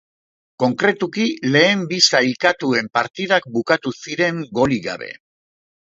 [0.61, 1.25] Konkretuki
[1.55, 5.15] lehen bi sailkatuen partidak bukatu ziren golik gabe.